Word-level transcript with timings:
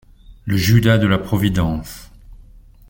Le 0.45 0.57
judas 0.57 0.97
de 0.97 1.05
la 1.05 1.19
providence 1.19 2.09